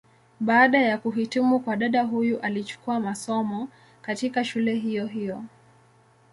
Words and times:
Baada 0.39 0.79
ya 0.81 0.97
kuhitimu 0.97 1.59
kwa 1.59 1.75
dada 1.75 2.03
huyu 2.03 2.39
alichukua 2.39 2.99
masomo, 2.99 3.69
katika 4.01 4.43
shule 4.43 4.75
hiyo 4.75 5.05
hiyo. 5.07 5.43